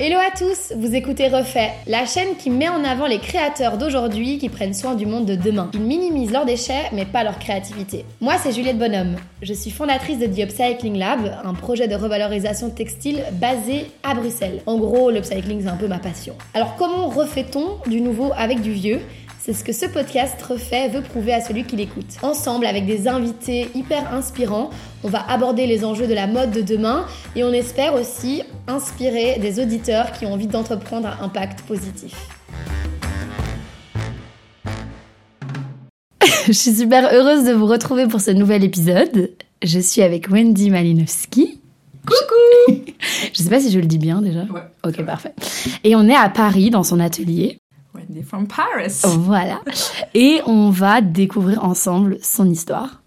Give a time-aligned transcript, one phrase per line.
[0.00, 4.38] Hello à tous, vous écoutez Refait, la chaîne qui met en avant les créateurs d'aujourd'hui
[4.38, 5.72] qui prennent soin du monde de demain.
[5.74, 8.04] Ils minimisent leurs déchets mais pas leur créativité.
[8.20, 12.70] Moi c'est Juliette Bonhomme, je suis fondatrice de The Upcycling Lab, un projet de revalorisation
[12.70, 14.62] textile basé à Bruxelles.
[14.66, 16.36] En gros, l'upcycling c'est un peu ma passion.
[16.54, 19.00] Alors comment refait-on du nouveau avec du vieux?
[19.40, 22.16] C'est ce que ce podcast refait veut prouver à celui qui l'écoute.
[22.22, 24.70] Ensemble, avec des invités hyper inspirants,
[25.04, 27.06] on va aborder les enjeux de la mode de demain
[27.36, 32.14] et on espère aussi inspirer des auditeurs qui ont envie d'entreprendre un impact positif.
[36.46, 39.30] Je suis super heureuse de vous retrouver pour ce nouvel épisode.
[39.62, 41.60] Je suis avec Wendy Malinowski.
[42.06, 42.82] Coucou
[43.32, 44.42] Je sais pas si je le dis bien déjà.
[44.44, 44.62] Ouais.
[44.84, 45.34] Ok, parfait.
[45.84, 47.58] Et on est à Paris dans son atelier.
[47.98, 49.02] Wendy from Paris.
[49.04, 49.60] Voilà.
[50.14, 53.02] Et on va découvrir ensemble son histoire.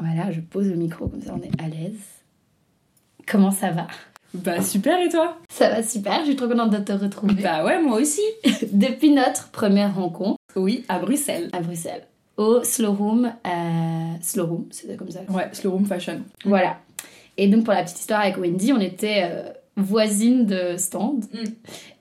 [0.00, 1.98] Voilà, je pose le micro comme ça on est à l'aise.
[3.26, 3.86] Comment ça va?
[4.34, 5.38] Bah super et toi?
[5.50, 7.42] Ça va super, je suis trop contente de te retrouver.
[7.42, 8.20] Bah ouais, moi aussi.
[8.72, 11.48] Depuis notre première rencontre Oui, à Bruxelles.
[11.52, 12.06] à Bruxelles,
[12.36, 15.20] au Slow Room, euh, Slow Room, c'était comme ça.
[15.30, 16.20] Ouais, Slow Room Fashion.
[16.44, 16.76] Voilà.
[17.38, 21.44] Et donc pour la petite histoire avec Wendy, on était euh, voisines de stand Mm.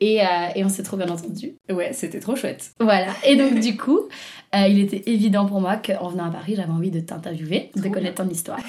[0.02, 1.56] et, euh, et on s'est trop bien entendu.
[1.70, 2.72] Ouais, c'était trop chouette.
[2.80, 3.08] Voilà.
[3.28, 4.00] Et donc, du coup,
[4.56, 7.90] euh, il était évident pour moi qu'en venant à Paris, j'avais envie de t'interviewer, de
[7.90, 8.60] connaître ton histoire.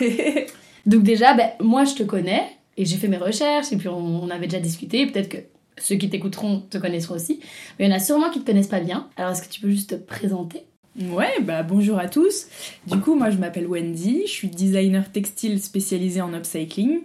[0.87, 2.43] Donc, déjà, ben, moi, je te connais
[2.77, 5.07] et j'ai fait mes recherches et puis on, on avait déjà discuté.
[5.07, 5.39] Peut-être que
[5.79, 7.41] ceux qui t'écouteront te connaîtront aussi.
[7.79, 9.09] Mais il y en a sûrement qui te connaissent pas bien.
[9.17, 10.63] Alors, est-ce que tu peux juste te présenter?
[11.11, 12.47] Ouais, bah bonjour à tous.
[12.87, 17.01] Du coup, moi je m'appelle Wendy, je suis designer textile spécialisée en upcycling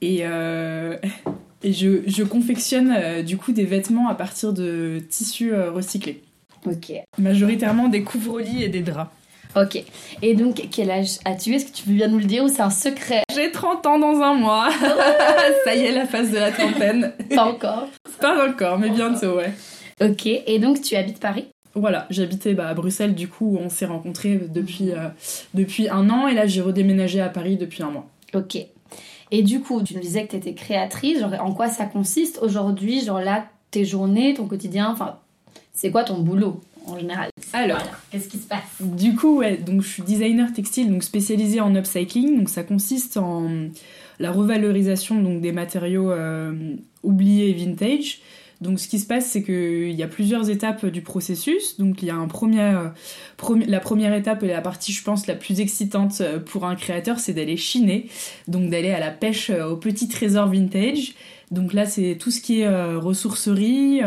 [0.00, 0.96] et, euh,
[1.62, 6.22] et je, je confectionne euh, du coup des vêtements à partir de tissus euh, recyclés.
[6.66, 6.92] Ok.
[7.18, 9.10] Majoritairement des couvre-lits et des draps.
[9.56, 9.82] Ok.
[10.22, 11.54] Et donc, quel âge as-tu?
[11.54, 13.22] Est-ce que tu peux bien nous le dire ou c'est un secret?
[13.34, 14.68] J'ai 30 ans dans un mois.
[15.64, 17.12] Ça y est, la phase de la trentaine.
[17.34, 17.88] Pas encore.
[18.20, 19.52] Pas encore, mais bientôt, ouais.
[20.00, 20.26] Ok.
[20.26, 21.46] Et donc, tu habites Paris?
[21.74, 25.08] Voilà, j'habitais bah, à Bruxelles, du coup, on s'est rencontrés depuis, euh,
[25.54, 28.06] depuis un an, et là, j'ai redéménagé à Paris depuis un mois.
[28.34, 28.58] Ok.
[29.30, 31.20] Et du coup, tu nous disais que tu étais créatrice.
[31.20, 35.18] Genre, en quoi ça consiste aujourd'hui Genre là, tes journées, ton quotidien, enfin,
[35.72, 37.30] c'est quoi ton boulot en général?
[37.52, 37.92] Alors, Voilà.
[38.10, 38.62] Qu'est-ce qui se passe?
[38.80, 43.16] du coup, ouais, donc je suis designer textile, donc spécialisée en upcycling, donc ça consiste
[43.16, 43.48] en
[44.18, 48.20] la revalorisation donc, des matériaux euh, oubliés et vintage.
[48.60, 51.78] Donc ce qui se passe, c'est qu'il y a plusieurs étapes du processus.
[51.78, 52.88] Donc il y a un premier, euh,
[53.66, 57.20] la première étape et la partie, je pense, la plus excitante euh, pour un créateur,
[57.20, 58.08] c'est d'aller chiner,
[58.48, 61.14] donc d'aller à la pêche euh, aux petits trésors vintage.
[61.50, 64.02] Donc là, c'est tout ce qui est ressourcerie.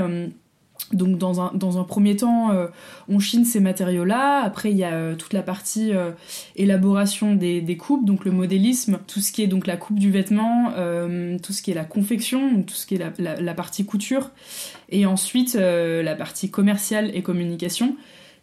[0.93, 2.67] Donc dans un, dans un premier temps, euh,
[3.07, 4.41] on chine ces matériaux-là.
[4.43, 6.11] Après, il y a euh, toute la partie euh,
[6.55, 10.11] élaboration des, des coupes, donc le modélisme, tout ce qui est donc la coupe du
[10.11, 10.71] vêtement,
[11.41, 13.85] tout ce qui est la confection, donc tout ce qui est la, la- la partie
[13.85, 14.31] couture,
[14.89, 17.95] et ensuite la partie commerciale et communication.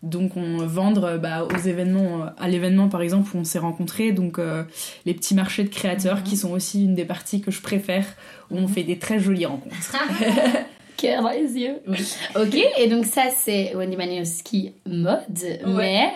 [0.04, 4.38] Donc on vendre bah, aux événements, à l'événement par exemple où on s'est rencontrés, donc
[4.38, 4.62] euh,
[5.06, 6.22] les petits marchés de créateurs Mhm.
[6.22, 8.06] qui sont aussi une des parties que je préfère,
[8.52, 9.96] où on fait des très jolies rencontres.
[10.98, 11.76] Cœur dans les yeux.
[11.86, 12.14] Oui.
[12.36, 15.22] Ok, et donc ça, c'est Wendy Maniowski mode,
[15.66, 16.12] mais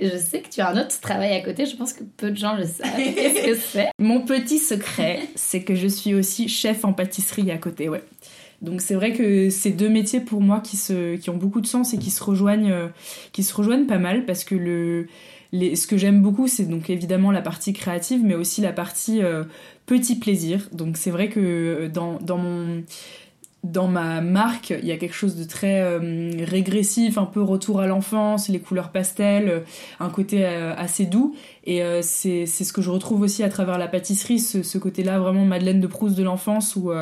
[0.00, 2.36] je sais que tu as un autre travail à côté, je pense que peu de
[2.36, 2.96] gens le savent.
[2.96, 3.88] Qu'est-ce que c'est?
[3.98, 8.02] Mon petit secret, c'est que je suis aussi chef en pâtisserie à côté, ouais.
[8.62, 11.66] Donc c'est vrai que c'est deux métiers pour moi qui, se, qui ont beaucoup de
[11.66, 12.88] sens et qui se rejoignent, euh,
[13.32, 15.06] qui se rejoignent pas mal parce que le,
[15.52, 19.22] les, ce que j'aime beaucoup, c'est donc évidemment la partie créative, mais aussi la partie
[19.22, 19.44] euh,
[19.86, 20.68] petit plaisir.
[20.72, 22.82] Donc c'est vrai que dans, dans mon
[23.62, 27.80] dans ma marque, il y a quelque chose de très euh, régressif, un peu retour
[27.80, 29.60] à l'enfance, les couleurs pastel, euh,
[30.00, 31.34] un côté euh, assez doux.
[31.64, 35.44] Et c'est ce que je retrouve aussi à travers la pâtisserie, ce, ce côté-là vraiment
[35.44, 36.94] Madeleine de Proust de l'enfance où, où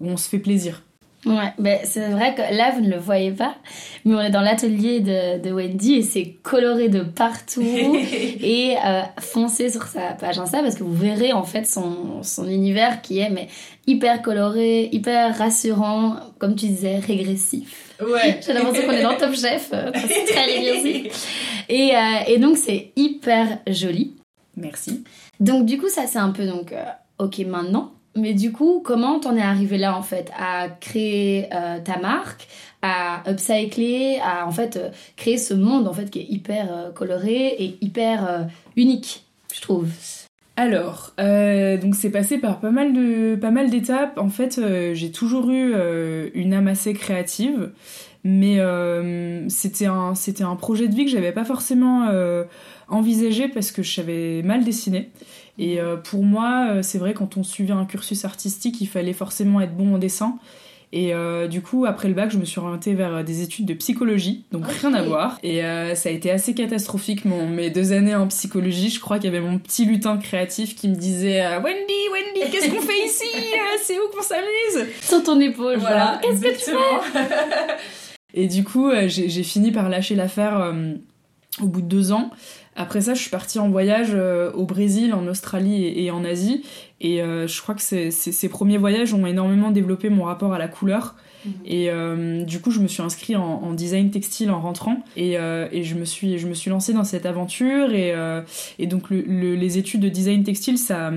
[0.00, 0.82] on se fait plaisir.
[1.26, 3.56] Ouais, ben c'est vrai que là, vous ne le voyez pas,
[4.04, 7.62] mais on est dans l'atelier de, de Wendy et c'est coloré de partout
[8.40, 12.48] et euh, foncez sur sa page Insta parce que vous verrez en fait son, son
[12.48, 13.48] univers qui est mais
[13.88, 17.94] hyper coloré, hyper rassurant, comme tu disais, régressif.
[18.00, 18.40] Ouais.
[18.46, 21.42] J'ai l'impression qu'on est dans Top Chef, euh, c'est très régressif.
[21.68, 21.98] Et, euh,
[22.28, 24.14] et donc c'est hyper joli.
[24.56, 25.02] Merci.
[25.40, 26.84] Donc du coup ça c'est un peu donc euh,
[27.18, 27.95] ok maintenant.
[28.16, 32.48] Mais du coup comment t'en es arrivé là en fait à créer euh, ta marque,
[32.82, 36.90] à upcycler, à en fait euh, créer ce monde en fait qui est hyper euh,
[36.90, 39.24] coloré et hyper unique
[39.54, 39.88] je trouve?
[40.58, 44.18] Alors, donc c'est passé par pas mal de pas mal d'étapes.
[44.18, 44.58] En fait,
[44.94, 45.74] j'ai toujours eu
[46.34, 47.72] une âme assez créative,
[48.24, 48.58] mais
[49.48, 52.08] c'était un c'était un projet de vie que j'avais pas forcément
[52.88, 55.10] envisagé parce que je savais mal dessiner.
[55.58, 59.12] Et euh, pour moi, euh, c'est vrai quand on suivait un cursus artistique, il fallait
[59.12, 60.38] forcément être bon en dessin.
[60.92, 63.74] Et euh, du coup, après le bac, je me suis orientée vers des études de
[63.74, 65.38] psychologie, donc rien à voir.
[65.42, 65.60] Et
[65.94, 68.88] ça a été assez catastrophique, mon, mes deux années en psychologie.
[68.88, 72.70] Je crois qu'il y avait mon petit lutin créatif qui me disait Wendy, Wendy, qu'est-ce
[72.70, 73.24] qu'on fait ici?
[73.82, 76.20] C'est où qu'on s'amuse Sur ton épaule, voilà.
[76.22, 77.74] Qu'est-ce que tu fais?
[78.34, 80.72] Et du coup, j'ai fini par lâcher l'affaire
[81.60, 82.30] au bout de deux ans.
[82.76, 86.62] Après ça, je suis partie en voyage euh, au Brésil, en Australie et, en Asie.
[87.00, 90.68] Et euh, je crois que ces premiers voyages ont énormément développé mon rapport à la
[90.68, 91.14] couleur.
[91.44, 91.52] Mhm.
[91.64, 95.02] Et euh, du coup, je me suis inscrite en, design textile en rentrant.
[95.16, 97.94] Et, et, je, me suis, je me suis lancée dans cette aventure.
[97.94, 98.14] Et,
[98.78, 101.10] et donc, les études de design textile, ça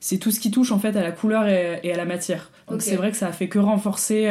[0.00, 2.50] c'est tout ce qui touche en fait à la couleur et, à la matière.
[2.68, 4.30] Donc c'est vrai que ça a fait que renforcer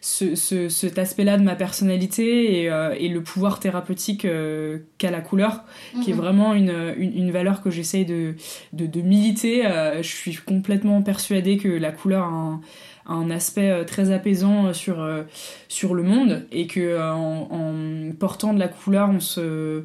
[0.00, 5.20] ce, cet aspect-là de ma personnalité et, euh, et le pouvoir thérapeutique euh, qu'a la
[5.20, 5.64] couleur,
[6.02, 6.20] qui est mhm.
[6.20, 8.34] vraiment une, une, valeur que j'essaye de,
[8.72, 9.66] de, de, militer.
[9.66, 12.60] Euh, je suis complètement persuadée que la couleur a un,
[13.06, 15.06] un aspect très apaisant sur,
[15.68, 19.84] sur le monde et que en, en portant de la couleur, on se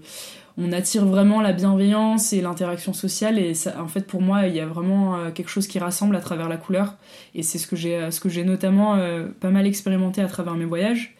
[0.57, 4.55] on attire vraiment la bienveillance et l'interaction sociale et ça, en fait pour moi il
[4.55, 6.95] y a vraiment euh, quelque chose qui rassemble à travers la couleur.
[7.33, 10.27] Et c'est ce que j'ai euh, ce que j'ai notamment euh, pas mal expérimenté à
[10.27, 11.15] travers mes voyages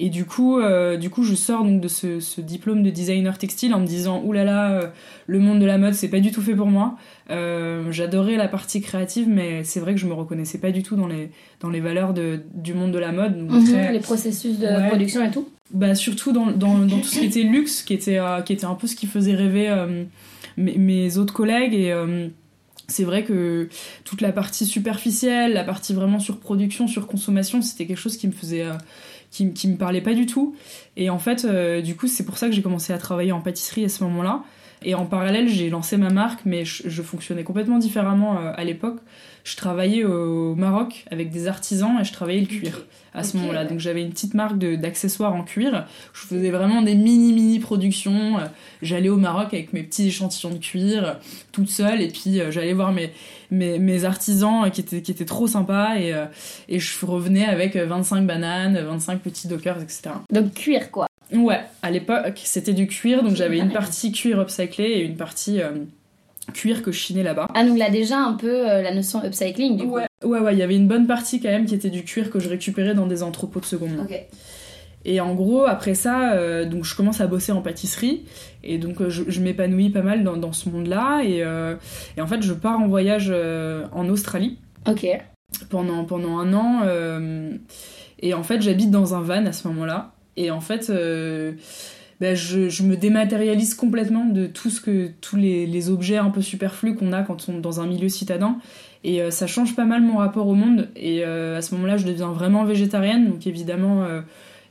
[0.00, 3.36] et du coup, euh, du coup, je sors donc de ce, ce, diplôme de designer
[3.36, 4.92] textile en me disant oulala, là là,
[5.26, 6.96] le monde de la mode, c'est pas du tout fait pour moi.
[7.30, 10.94] Euh, J'adorais la partie créative, mais c'est vrai que je me reconnaissais pas du tout
[10.94, 11.30] dans les,
[11.60, 13.38] dans les valeurs de, du monde de la mode.
[13.38, 17.18] Donc mhm, les processus de production et tout Bah, surtout dans, dans, dans, tout ce
[17.18, 20.04] qui était luxe, qui était, euh, qui était un peu ce qui faisait rêver euh,
[20.56, 21.74] mes, mes, autres collègues.
[21.74, 21.92] Et
[22.86, 23.68] c'est vrai que
[24.04, 28.28] toute la partie superficielle, la partie vraiment sur production, sur consommation, c'était quelque chose qui
[28.28, 28.64] me faisait
[29.30, 30.54] qui, me parlait pas du tout.
[30.96, 33.40] Et en fait, euh, du coup, c'est pour ça que j'ai commencé à travailler en
[33.40, 34.44] pâtisserie à ce moment-là.
[34.82, 38.98] Et en parallèle, j'ai lancé ma marque, mais je, fonctionnais complètement différemment euh, à l'époque.
[39.44, 42.84] Je travaillais au Maroc avec des artisans et je travaillais le cuir
[43.14, 43.64] à ce moment-là.
[43.64, 45.86] Donc j'avais une petite marque d'accessoires en cuir.
[46.12, 48.38] Je faisais vraiment des mini mini productions.
[48.82, 51.18] J'allais au Maroc avec mes petits échantillons de cuir,
[51.52, 53.10] toute seule, et puis euh, j'allais voir mes,
[53.50, 56.26] mes, mes, artisans qui étaient, qui étaient trop sympas et, euh,
[56.68, 60.10] et je revenais avec 25 bananes, 25 petits dockers, etc.
[60.30, 61.07] Donc cuir quoi.
[61.32, 65.60] Ouais, à l'époque c'était du cuir, donc j'avais une partie cuir upcyclé et une partie
[65.60, 65.72] euh,
[66.54, 67.48] cuir que je chinais là-bas.
[67.54, 70.08] Ah donc là déjà un peu la notion upcycling du ouais.
[70.24, 72.40] Ouais, ouais, il y avait une bonne partie quand même qui était du cuir que
[72.40, 74.06] je récupérais dans des entrepôts de seconde main.
[75.04, 78.24] Et en gros, après ça, euh, donc je commence à bosser en pâtisserie
[78.64, 81.76] et donc euh, je, m'épanouis pas mal dans, dans ce monde-là et, euh,
[82.16, 83.32] et, en fait je pars en voyage
[83.92, 84.58] en Australie.
[84.88, 85.06] Ok.
[85.70, 86.82] Pendant, pendant un an
[88.20, 90.90] et en fait j'habite dans un van à ce moment-là et en fait
[92.20, 96.42] ben, je, je, me dématérialise complètement de tout ce que tous les, objets un peu
[96.42, 98.58] superflus qu'on a quand on est dans un milieu citadin
[99.04, 100.88] et euh, ça change pas mal mon rapport au monde.
[100.96, 103.30] Et euh, à ce moment-là, je deviens vraiment végétarienne.
[103.30, 104.22] Donc évidemment, euh,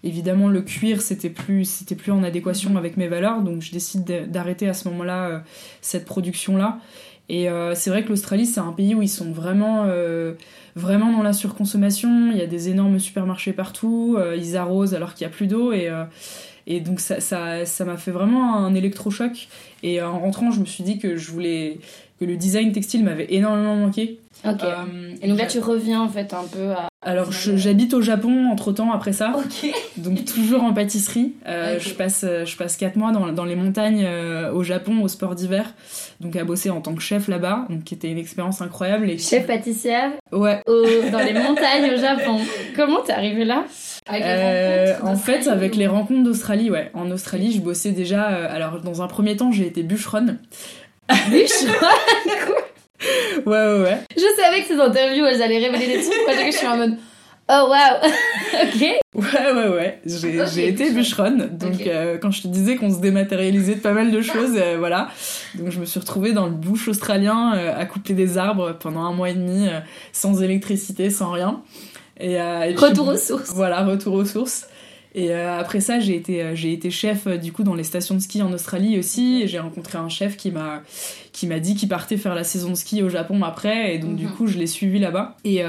[0.04, 3.42] évidemment le cuir, c'était plus, c'était plus en adéquation avec mes valeurs.
[3.42, 5.44] Donc je décide d'arrêter à ce moment-là
[5.82, 6.80] cette production-là.
[7.30, 9.86] Et c'est vrai que l'Australie, c'est un pays où ils sont vraiment,
[10.76, 12.32] vraiment dans la surconsommation.
[12.32, 14.18] Il y a des énormes supermarchés partout.
[14.38, 15.74] ils arrosent alors qu'il n'y a plus d'eau.
[15.74, 15.92] Et,
[16.68, 19.50] et donc ça, ça, ça m'a fait vraiment un électrochoc.
[19.84, 21.80] Et en rentrant, je me suis dit que je voulais,
[22.20, 24.20] que le design textile m'avait énormément manqué.
[24.46, 24.64] Ok.
[24.64, 26.88] Euh, et donc là, tu reviens en fait un peu à.
[27.04, 29.34] Alors, j'habite au Japon entre temps après ça.
[29.38, 29.72] Ok.
[29.98, 31.34] Donc, toujours en pâtisserie.
[31.48, 35.08] Euh, je, passe, je passe 4 mois dans, dans les montagnes euh, au Japon, au
[35.08, 35.74] sport d'hiver.
[36.20, 37.66] Donc, à bosser en tant que chef là-bas.
[37.70, 39.10] Donc, qui était une expérience incroyable.
[39.10, 40.62] Et chef pâtissière Ouais.
[40.66, 42.40] dans les montagnes au Japon.
[42.76, 43.64] Comment t'es arrivé là?
[45.04, 46.90] En fait, avec les rencontres d'Australie, ouais.
[46.94, 48.24] En Australie, je bossais déjà.
[48.24, 50.40] alors, dans un premier temps, j'ai été bûcheronne.
[51.08, 51.90] Quoi
[53.46, 53.98] Ouais, ouais, ouais.
[54.16, 56.26] Je savais que ces interviews, elles allaient révéler des trucs.
[56.26, 56.98] Moi, je suis en mode.
[57.50, 58.10] Oh wow
[58.64, 58.82] Ok
[59.16, 60.02] Ouais, ouais, ouais.
[60.06, 61.58] J'ai été bûcheronne.
[61.58, 64.76] Donc, euh, quand je te disais qu'on se dématérialisait de pas mal de choses, euh,
[64.78, 65.10] voilà.
[65.56, 69.02] Donc, je me suis retrouvée dans le bush australien euh, à couper des arbres pendant
[69.02, 69.68] un mois et demi,
[70.12, 71.62] sans électricité, sans rien.
[72.20, 73.54] Et, et retour aux sources.
[73.54, 74.68] Voilà, retour aux sources.
[75.18, 77.84] Et euh, après ça, j'ai été, euh, j'ai été chef euh, du coup dans les
[77.84, 79.42] stations de ski en Australie aussi.
[79.42, 80.84] Et j'ai rencontré un chef qui m'a,
[81.32, 83.96] qui m'a dit qu'il partait faire la saison de ski au Japon après.
[83.96, 84.32] Et donc du mhm.
[84.34, 85.36] coup, je l'ai suivi là-bas.
[85.44, 85.64] Et,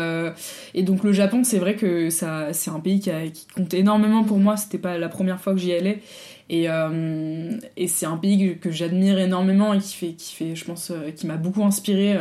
[0.74, 3.72] et donc le Japon, c'est vrai que ça, c'est un pays qui, a, qui compte
[3.72, 4.58] énormément pour moi.
[4.58, 6.02] C'était pas la première fois que j'y allais.
[6.50, 6.66] Et,
[7.76, 11.26] et c'est un pays que, j'admire énormément et qui fait, qui fait je pense, qui
[11.26, 12.16] m'a beaucoup inspiré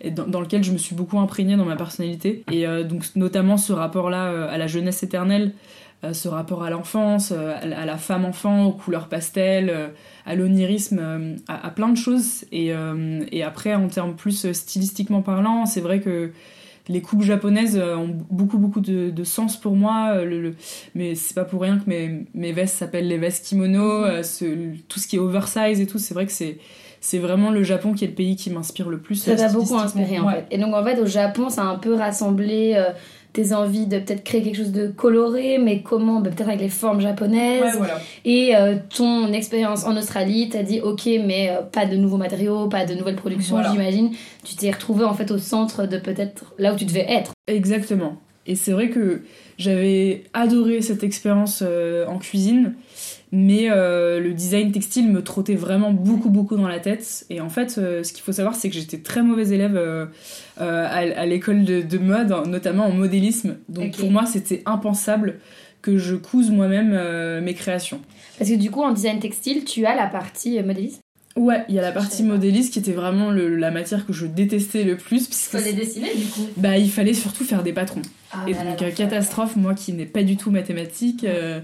[0.00, 2.44] et dans, dans, lequel je me suis beaucoup imprégnée dans ma personnalité.
[2.52, 5.52] Et donc notamment ce rapport-là à la jeunesse éternelle.
[6.04, 9.86] Euh, ce rapport à l'enfance, euh, à la femme-enfant, aux couleurs pastel, euh,
[10.26, 12.44] à l'onirisme, à, plein de choses.
[12.50, 12.72] Et,
[13.32, 16.30] et, après, en termes plus stylistiquement parlant, c'est vrai que
[16.88, 20.22] les coupes japonaises ont beaucoup beaucoup de, sens pour moi.
[20.24, 20.54] Le,
[20.94, 24.06] mais c'est pas pour rien que mes, mes vestes s'appellent les vestes kimono.
[24.06, 24.82] Mm-hmm.
[24.86, 26.58] tout ce qui est oversize et tout, c'est vrai que c'est
[27.00, 29.16] c'est vraiment le Japon qui est le pays qui m'inspire le plus.
[29.16, 30.46] Ça t'a beaucoup inspiré en fait.
[30.52, 32.80] Et donc en fait au Japon, ça a un peu rassemblé
[33.32, 36.68] tes envies de peut-être créer quelque chose de coloré, mais comment bah, Peut-être avec les
[36.68, 37.78] formes japonaises.
[38.24, 42.68] Et euh, ton expérience en Australie, t'as dit ok, mais euh, pas de nouveaux matériaux,
[42.68, 44.10] pas de nouvelles productions, j'imagine.
[44.44, 47.32] Tu t'es retrouvé en fait au centre de peut-être là où tu devais être.
[47.46, 48.18] Exactement.
[48.46, 49.22] Et c'est vrai que
[49.56, 52.74] j'avais adoré cette expérience euh, en cuisine
[53.32, 57.24] mais euh, le design textile me trottait vraiment beaucoup beaucoup dans la tête.
[57.30, 60.06] Et en fait euh, ce qu'il faut savoir c'est que j'étais très mauvaise élève euh,
[60.58, 63.56] à, l'école de, mode notamment en modélisme.
[63.68, 65.40] Donc pour moi c'était impensable
[65.80, 68.00] que je couse moi-même mes créations.
[68.38, 71.01] Parce que du coup en design textile tu as la partie modélisme?
[71.36, 74.84] Ouais, il y a la partie modéliste qui était vraiment la matière que je détestais
[74.84, 75.28] le plus.
[75.28, 78.02] Il fallait dessiner du coup Bah, il fallait surtout faire des patrons.
[78.32, 81.60] Ah, et donc, euh, catastrophe, moi qui n'ai pas du tout mathématiques, euh,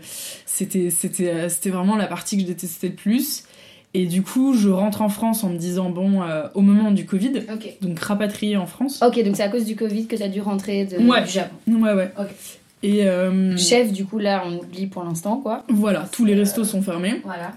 [0.47, 0.89] c'était
[1.21, 3.45] euh, c'était vraiment la partie que je détestais le plus.
[3.95, 6.21] Et du coup, je rentre en France en me disant, bon,
[6.55, 7.33] au moment du Covid,
[7.81, 9.03] donc rapatrié en France.
[9.03, 11.25] Ok, donc c'est à cause du Covid que tu as dû rentrer de, ouais.
[11.25, 11.57] du Japon.
[11.67, 12.11] Ouais, ouais.
[12.83, 13.07] Et
[13.57, 15.65] Chef, du coup, là, on oublie pour l'instant, quoi.
[15.71, 17.23] Voilà, tous les restos sont fermés.
[17.25, 17.55] Voilà.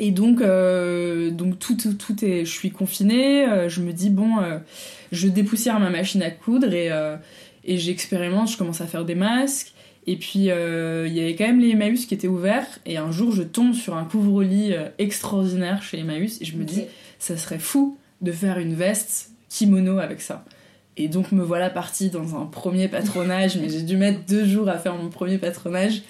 [0.00, 4.40] Et donc, euh, donc tout, tout, est, je suis confinée, euh, je me dis, bon,
[4.40, 4.58] euh,
[5.10, 6.90] je dépoussière ma machine à coudre et,
[7.64, 9.72] et j'expérimente, je commence à faire des masques.
[10.06, 12.66] Et puis, il y avait quand même les Emmaüs qui étaient ouverts.
[12.86, 16.82] Et un jour, je tombe sur un couvre-lit extraordinaire chez Emmaüs et je me dis,
[17.18, 20.44] ça serait fou de faire une veste kimono avec ça.
[20.96, 24.68] Et donc, me voilà partie dans un premier patronage, mais j'ai dû mettre deux jours
[24.68, 26.02] à faire mon premier patronage.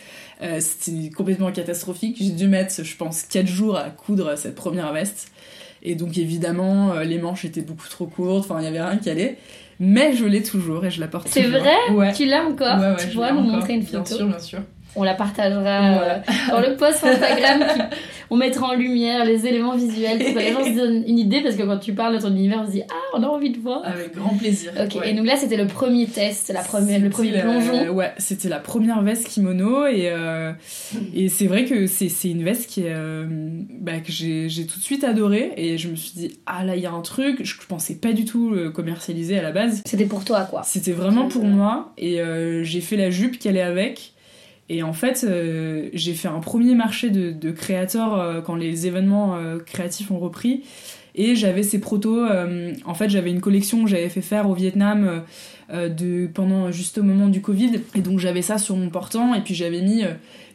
[0.42, 2.16] Euh, c'était complètement catastrophique.
[2.20, 5.30] J'ai dû mettre, je pense, 4 jours à coudre cette première veste.
[5.84, 8.98] Et donc évidemment, euh, les manches étaient beaucoup trop courtes, enfin il y avait rien
[8.98, 9.38] qui allait.
[9.80, 11.42] Mais je l'ai toujours et je la porte toujours.
[11.42, 12.96] C'est vrai Tu l'as encore?
[12.98, 14.02] Tu pourrais nous montrer une photo?
[14.04, 14.58] Bien sûr, bien sûr.
[14.94, 16.18] On la partagera euh,
[16.50, 17.64] dans le post Instagram.
[18.30, 21.40] on mettra en lumière les éléments visuels pour que les gens se donnent une idée
[21.40, 23.50] parce que quand tu parles de ton univers, on se dit Ah, on a envie
[23.50, 23.82] de voir.
[23.86, 24.72] Avec grand plaisir.
[24.78, 27.88] Ok, et donc là, c'était le premier test, la première, le premier plongeon.
[27.90, 30.52] ouais, c'était la première veste kimono et, euh,
[31.14, 33.26] et c'est vrai que c'est une veste qui est, euh,
[33.80, 36.82] bah, que j'ai tout de suite adoré et je me suis dit Ah là, il
[36.82, 39.82] y a un truc, je pensais pas du tout le commercialiser à la base.
[39.86, 40.62] C'était pour toi quoi.
[40.64, 42.20] C'était vraiment pour moi et
[42.62, 44.11] j'ai fait la jupe qu'elle est avec.
[44.72, 49.36] Et en fait, euh, j'ai fait un premier marché de, créateurs euh, quand les événements
[49.36, 50.62] euh, créatifs ont repris.
[51.14, 52.24] Et j'avais ces protos.
[52.86, 55.22] en fait, j'avais une collection que j'avais fait faire au Vietnam
[55.72, 57.80] de, pendant juste au moment du Covid.
[57.94, 59.34] Et donc, j'avais ça sur mon portant.
[59.34, 60.04] Et puis, j'avais mis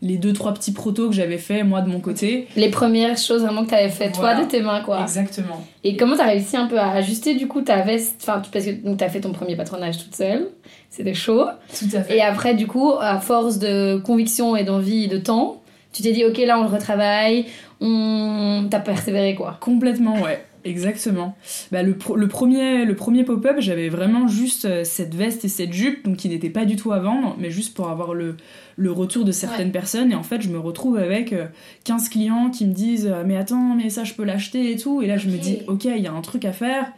[0.01, 2.47] les deux, trois petits protos que j'avais fait moi de mon côté.
[2.55, 5.01] Les premières choses vraiment que tu avais fait toi de tes mains, quoi.
[5.01, 5.65] Exactement.
[5.83, 8.17] Et comment tu as réussi un peu à ajuster du coup ta veste?
[8.21, 10.49] Enfin, parce que tu as fait ton premier patronage toute seule
[10.89, 11.45] c'était chaud.
[11.77, 12.17] Tout à fait.
[12.17, 15.61] Et après, du coup, à force de conviction et d'envie et de temps,
[15.93, 17.45] tu t'es dit, ok, là, on le retravaille,
[17.81, 18.67] on...
[18.69, 19.57] T'as persévéré, quoi.
[19.59, 20.43] Complètement, ouais.
[20.67, 21.37] Exactement.
[21.71, 26.03] Bah, le, premier, le premier pop-up, j'avais vraiment juste euh, cette veste et cette jupe,
[26.03, 28.35] donc qui n'était pas du tout à vendre, mais juste pour avoir le,
[28.77, 30.11] le retour de certaines personnes.
[30.11, 31.35] Et en fait, je me retrouve avec
[31.83, 34.77] 15 euh, clients qui me disent euh, Mais attends, mais ça, je peux l'acheter et
[34.77, 35.01] tout.
[35.01, 36.93] Et là, je me dis Ok, il y a un truc à faire.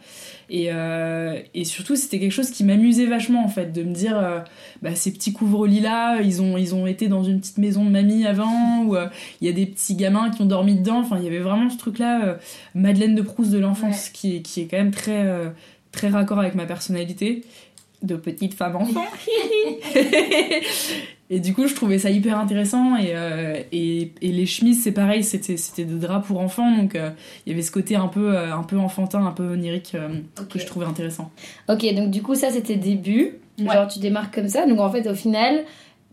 [0.50, 4.18] Et, euh, et surtout, c'était quelque chose qui m'amusait vachement en fait, de me dire
[4.18, 4.40] euh,
[4.82, 7.90] bah, ces petits couvre-lits là, ils ont, ils ont été dans une petite maison de
[7.90, 9.06] mamie avant, ou euh,
[9.40, 10.98] il y a des petits gamins qui ont dormi dedans.
[10.98, 12.38] Enfin, il y avait vraiment ce truc là,
[12.74, 15.24] Madeleine de Proust de l'enfance, qui, qui est quand même très,
[15.92, 17.44] très raccord avec ma personnalité
[18.02, 19.04] de petite femme enfant.
[21.32, 22.96] Et du coup, je trouvais ça hyper intéressant.
[22.96, 26.76] Et, euh, et, et, les chemises, c'est pareil, c'était, c'était de draps pour enfants.
[26.76, 27.10] Donc, euh,
[27.46, 29.96] il y avait ce côté un peu, euh, un peu enfantin, un peu onirique
[30.48, 31.30] que je trouvais intéressant.
[31.68, 33.38] Ok, donc du coup, ça, c'était début.
[33.58, 34.66] Genre, tu démarques comme ça.
[34.66, 35.64] Donc, en fait, au final,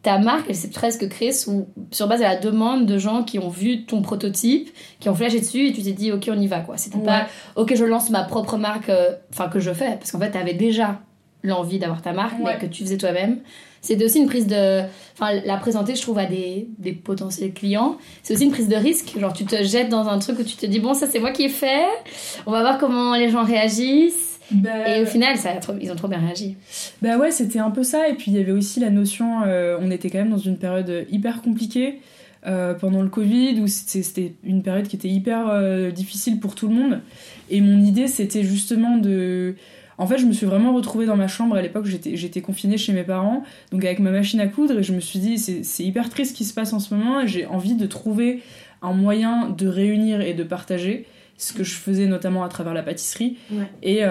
[0.03, 3.39] ta marque, elle s'est presque créée sous, sur base de la demande de gens qui
[3.39, 6.45] ont vu ton prototype, qui ont flashé dessus et tu t'es dit, ok, on y
[6.45, 6.77] va, quoi.
[6.77, 7.25] C'était pas,
[7.55, 8.91] ok, je lance ma propre marque,
[9.31, 9.95] enfin, que je fais.
[9.97, 10.99] Parce qu'en fait, t'avais déjà
[11.43, 13.39] l'envie d'avoir ta marque, mais que tu faisais toi-même.
[13.81, 14.81] C'est aussi une prise de.
[15.13, 17.97] Enfin, la présenter, je trouve, à des, des potentiels clients.
[18.23, 19.17] C'est aussi une prise de risque.
[19.17, 21.31] Genre, tu te jettes dans un truc où tu te dis, bon, ça, c'est moi
[21.31, 21.85] qui ai fait.
[22.45, 24.39] On va voir comment les gens réagissent.
[24.51, 25.51] Bah, et au final, ça
[25.81, 26.55] ils ont trop bien réagi.
[27.01, 28.07] Bah ouais, c'était un peu ça.
[28.07, 29.41] Et puis, il y avait aussi la notion.
[29.45, 32.01] Euh, on était quand même dans une période hyper compliquée.
[32.45, 36.69] Euh, pendant le Covid, où c'était une période qui était hyper euh, difficile pour tout
[36.69, 37.01] le monde.
[37.49, 39.55] Et mon idée, c'était justement de
[39.97, 41.55] en fait, je me suis vraiment retrouvée dans ma chambre.
[41.55, 44.93] À l'époque, j'étais confinée chez mes parents, donc avec ma machine à coudre, et je
[44.93, 47.45] me suis dit, c'est hyper triste ce qui se passe en ce moment, et j'ai
[47.45, 48.41] envie de trouver
[48.81, 51.05] un moyen de réunir et de partager
[51.39, 53.37] ce que je faisais notamment à travers la pâtisserie.
[53.81, 54.01] Et,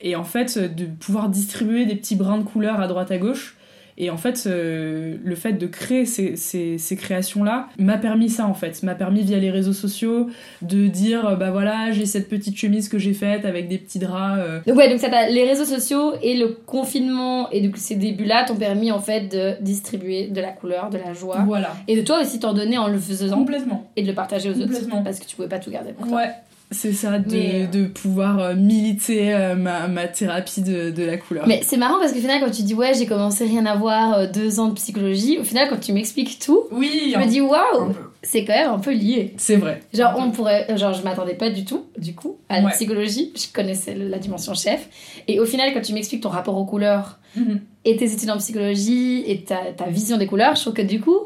[0.00, 3.56] et en fait, de pouvoir distribuer des petits brins de couleur à droite à gauche,
[3.96, 8.46] et en fait, euh, le fait de créer ces, ces, ces créations-là m'a permis ça,
[8.46, 8.82] en fait.
[8.82, 10.28] M'a permis, via les réseaux sociaux,
[10.62, 14.40] de dire, bah voilà, j'ai cette petite chemise que j'ai faite avec des petits draps.
[14.40, 14.60] Euh.
[14.66, 18.56] Donc ouais, donc ça les réseaux sociaux et le confinement et donc ces débuts-là t'ont
[18.56, 21.44] permis, en fait, de distribuer de la couleur, de la joie.
[21.46, 21.74] Voilà.
[21.86, 23.36] Et de toi aussi t'en donner en le faisant.
[23.36, 23.90] Complètement.
[23.96, 24.96] Et de le partager aux Complètement.
[24.96, 25.04] autres.
[25.04, 26.16] Parce que tu pouvais pas tout garder pour toi.
[26.16, 26.30] Ouais.
[26.70, 31.16] C'est ça, de, euh, de pouvoir euh, militer euh, ma, ma, thérapie de, de, la
[31.16, 31.46] couleur.
[31.46, 34.28] Mais c'est marrant parce que finalement, quand tu dis ouais, j'ai commencé rien à voir,
[34.30, 37.94] deux ans de psychologie, au final, quand tu m'expliques tout, oui, je me dis waouh,
[38.22, 39.34] c'est quand même un peu lié.
[39.36, 39.82] C'est vrai.
[39.92, 43.32] Genre, on pourrait, genre, je m'attendais pas du tout, du coup, à la psychologie.
[43.36, 44.88] Je connaissais la dimension chef.
[45.28, 47.60] Et au final, quand tu m'expliques ton rapport aux couleurs mhm.
[47.84, 51.00] et tes études en psychologie et ta, ta, vision des couleurs, je trouve que du
[51.00, 51.18] coup,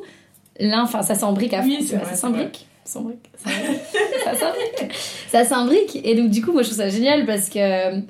[0.60, 1.68] l'un, enfin, ça s'embrique à fond.
[1.68, 3.30] Oui, ça s'embrique s'embrique.
[4.34, 4.94] ça s'imbrique.
[5.28, 6.00] ça s'imbrique.
[6.04, 8.02] Et donc, du coup, moi, je trouve ça génial parce que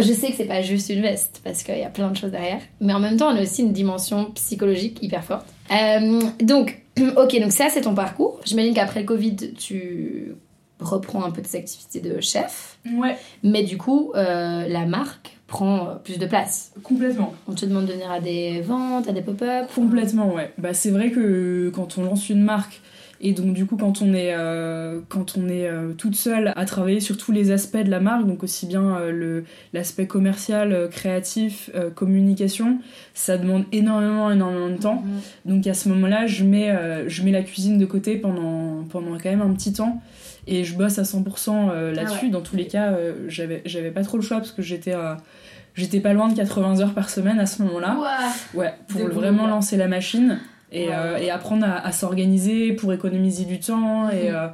[0.00, 2.30] je sais que c'est pas juste une veste parce qu'il y a plein de choses
[2.30, 2.60] derrière.
[2.80, 5.46] Mais en même temps, on a aussi une dimension psychologique hyper forte.
[5.70, 6.82] Euh, donc,
[7.16, 8.40] ok, donc ça, c'est ton parcours.
[8.44, 10.34] J'imagine qu'après le Covid, tu
[10.80, 12.78] reprends un peu tes activités de chef.
[12.92, 13.16] Ouais.
[13.42, 16.72] Mais du coup, euh, la marque prend plus de place.
[16.82, 17.34] Complètement.
[17.48, 19.66] On te demande de venir à des ventes, à des pop-up.
[19.74, 20.52] Complètement, ouais.
[20.58, 22.80] Bah, c'est vrai que quand on lance une marque,
[23.20, 26.64] et donc du coup quand on est, euh, quand on est euh, toute seule à
[26.64, 30.88] travailler sur tous les aspects de la marque, donc aussi bien euh, le, l'aspect commercial,
[30.90, 32.78] créatif, communication,
[33.14, 35.02] ça demande énormément énormément de temps.
[35.46, 35.52] Mhm.
[35.52, 36.74] Donc à ce moment-là, je mets,
[37.06, 40.00] je mets la cuisine de côté pendant, pendant quand même un petit temps
[40.46, 42.26] et je bosse à 100% là-dessus.
[42.28, 42.96] Ah Dans tous les cas,
[43.28, 44.94] j'avais, j'avais pas trop le choix parce que j'étais
[45.74, 47.96] j'étais pas loin de 80 heures par semaine à ce moment-là.
[48.54, 50.38] Ouais, pour vraiment lancer la machine
[50.70, 54.34] et, euh, et apprendre à, à s'organiser pour économiser du temps et, mm.
[54.34, 54.48] euh,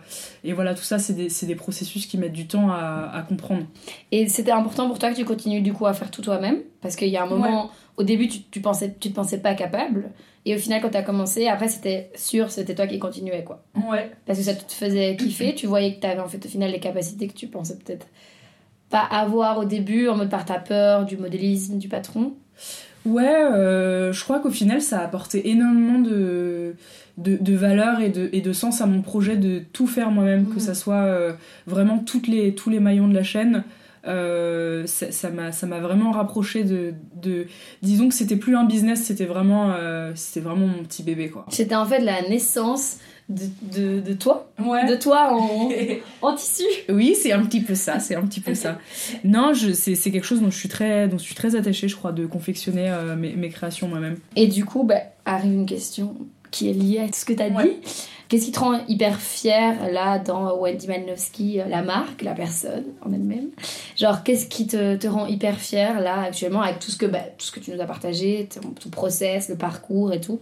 [0.44, 3.64] et voilà tout ça c'est des, des, processus qui mettent du temps à, à comprendre.
[4.12, 6.58] Et c'était important pour toi que tu continues du coup à faire tout toi-même?
[6.80, 9.54] Parce qu'il y a un moment au début tu, tu, pensais tu te pensais pas
[9.54, 10.10] capable.
[10.46, 13.64] Et au final quand tu as commencé après c'était sûr c'était toi qui continuais quoi.
[13.74, 14.10] Ouais.
[14.26, 16.70] Parce que ça te faisait kiffer tu voyais que tu avais en fait au final
[16.70, 18.06] les capacités que tu pensais peut-être
[18.90, 22.34] pas avoir au début en mode par ta peur du modélisme du patron
[23.04, 26.74] Ouais, euh, je crois qu'au final, ça a apporté énormément de,
[27.18, 30.46] de, de, valeur et de, et de sens à mon projet de tout faire moi-même,
[30.46, 30.60] que mhm.
[30.60, 31.32] ça soit euh,
[31.66, 33.64] vraiment toutes les, tous les maillons de la chaîne.
[34.06, 37.46] Euh, ça m'a ça m'a vraiment rapproché de, de
[37.80, 41.46] disons que c'était plus un business c'était vraiment euh, c'était vraiment mon petit bébé quoi
[41.48, 44.50] c'était en fait la naissance de, de, toi.
[44.58, 45.70] De toi en,
[46.22, 46.64] en tissu.
[46.88, 48.78] Oui c'est un petit peu ça c'est un petit peu ça.
[49.24, 52.12] Non c'est quelque chose dont je suis très dont je suis très attachée je crois
[52.12, 54.18] de confectionner euh, mes, mes, créations moi-même.
[54.36, 56.16] Et du coup bah, arrive une question
[56.50, 57.70] qui est liée à tout ce que tu as dit
[58.28, 63.12] Qu'est-ce qui te rend hyper fière là dans Wendy Malinowski, la marque, la personne en
[63.12, 63.50] elle-même?
[63.96, 67.20] Genre, qu'est-ce qui te, te, rend hyper fière là actuellement avec tout ce que, bah,
[67.36, 70.40] tout ce que tu nous as partagé, ton, ton process, le parcours et tout?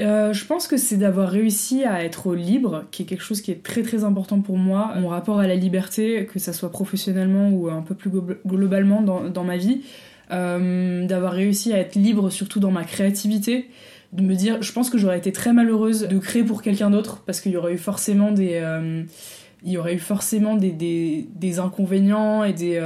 [0.00, 3.50] Euh, je pense que c'est d'avoir réussi à être libre, qui est quelque chose qui
[3.50, 4.92] est très très important pour moi.
[4.98, 8.10] Mon rapport à la liberté, que ça soit professionnellement ou un peu plus
[8.46, 9.82] globalement dans, dans ma vie,
[10.30, 13.68] euh, d'avoir réussi à être libre surtout dans ma créativité,
[14.12, 17.22] de me dire, je pense que j'aurais été très malheureuse de créer pour quelqu'un d'autre
[17.26, 19.02] parce qu'il y aurait eu forcément des, euh,
[19.64, 22.78] il y aurait eu forcément des, des, des inconvénients et des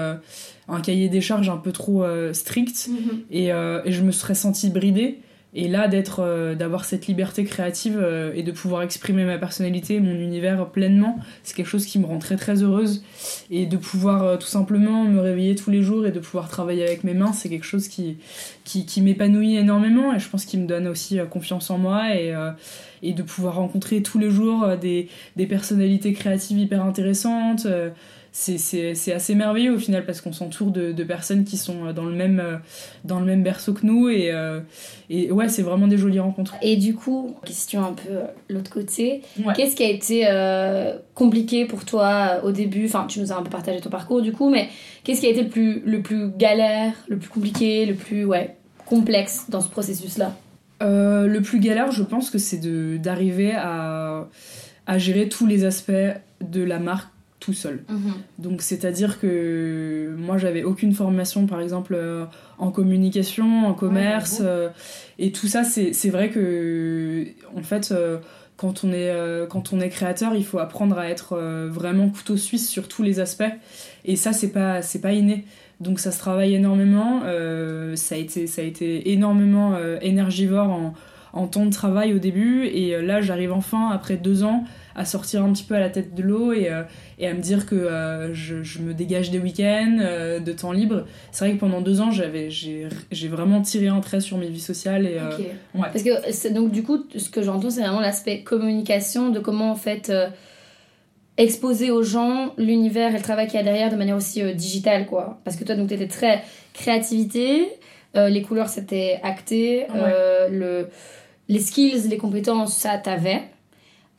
[0.66, 3.18] un cahier des charges un peu trop strict mm-hmm.
[3.30, 5.20] et, et, je me serais sentie bridée
[5.56, 10.00] et là, d'être, euh, d'avoir cette liberté créative euh, et de pouvoir exprimer ma personnalité,
[10.00, 13.04] mon univers pleinement, c'est quelque chose qui me rend très très heureuse.
[13.50, 16.84] Et de pouvoir euh, tout simplement me réveiller tous les jours et de pouvoir travailler
[16.84, 18.16] avec mes mains, c'est quelque chose qui,
[18.64, 22.32] qui, m'épanouit énormément et je pense qu'il me donne aussi confiance en moi et,
[23.02, 25.08] et de pouvoir rencontrer tous les jours des
[25.46, 27.66] personnalités créatives hyper intéressantes
[28.36, 32.16] c'est assez merveilleux au final parce qu'on s'entoure de, de, personnes qui sont dans le
[32.16, 32.60] même,
[33.04, 34.58] dans le même berceau que nous et, euh,
[35.08, 36.56] et ouais, c'est vraiment des jolies rencontres.
[36.60, 39.22] Et du coup, question un peu euh, l'autre côté,
[39.54, 42.86] qu'est-ce qui a été euh, compliqué pour toi au début?
[42.86, 44.68] Enfin, tu nous as un peu partagé ton parcours du coup, mais
[45.04, 48.56] qu'est-ce qui a été le plus, le plus galère, le plus compliqué, le plus ouais,
[48.84, 50.34] complexe dans ce processus-là?
[50.80, 52.60] Le plus galère, je pense que c'est
[53.00, 54.28] d'arriver à,
[54.86, 55.92] à gérer tous les aspects
[56.42, 57.13] de la marque
[57.44, 57.84] tout seul.
[57.90, 58.14] Mhm.
[58.38, 62.24] Donc c'est-à-dire que moi j'avais aucune formation par exemple euh,
[62.58, 64.70] en communication, en commerce euh,
[65.18, 68.18] et tout ça c'est vrai que en fait euh,
[68.56, 69.12] quand on est
[69.50, 71.36] quand on est créateur, il faut apprendre à être
[71.70, 73.52] vraiment couteau suisse sur tous les aspects
[74.04, 75.44] et ça c'est pas c'est pas inné.
[75.80, 77.22] Donc ça se travaille énormément,
[77.96, 80.94] ça a été ça a été énormément énergivore en
[81.34, 82.66] en temps de travail au début.
[82.66, 86.14] Et là, j'arrive enfin, après deux ans, à sortir un petit peu à la tête
[86.14, 86.70] de l'eau et,
[87.18, 89.98] et, à me dire que je, je, me dégage des week-ends,
[90.40, 91.04] de temps libre.
[91.32, 92.88] C'est vrai que pendant deux ans, j'avais, j'ai,
[93.28, 95.06] vraiment tiré un trait sur mes vies sociales.
[95.06, 95.18] Et,
[95.74, 95.88] ouais.
[95.92, 99.76] Parce que donc, du coup, ce que j'entends, c'est vraiment l'aspect communication, de comment en
[99.76, 100.12] fait
[101.36, 104.52] exposer aux gens l'univers et le travail qu'il y a derrière de manière aussi euh,
[104.52, 105.40] digitale, quoi.
[105.44, 106.42] Parce que toi, donc, t'étais très
[106.72, 107.68] créativité,
[108.16, 110.88] euh, les couleurs, c'était acté, euh, le,
[111.48, 113.42] les skills, les compétences, ça, t'avais.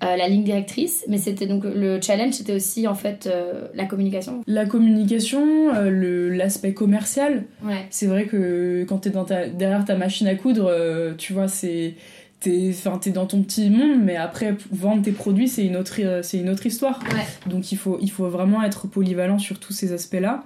[0.01, 3.29] la ligne directrice, mais c'était donc le challenge, c'était aussi en fait
[3.73, 4.43] la communication.
[4.45, 7.45] La communication, l'aspect commercial.
[7.63, 7.87] Ouais.
[7.89, 9.11] C'est vrai que quand t'es
[9.55, 10.71] derrière ta machine à coudre,
[11.17, 11.95] tu vois, c'est
[12.39, 16.21] t'es es dans ton petit monde mais après vendre tes produits c'est une autre euh,
[16.21, 16.99] c'est une autre histoire
[17.45, 20.43] donc il faut il faut vraiment être polyvalent sur tous ces aspects là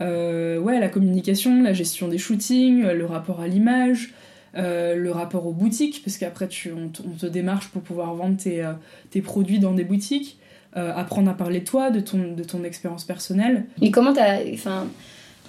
[0.00, 4.14] euh, ouais la communication la gestion des shootings le rapport à l'image
[4.56, 8.68] euh, le rapport aux boutiques parce qu'après tu on, te démarche pour pouvoir vendre tes,
[9.10, 10.38] tes produits dans des boutiques
[10.72, 13.66] apprendre à parler de toi de ton de ton expérience personnelle.
[13.82, 14.86] Et comment t'as enfin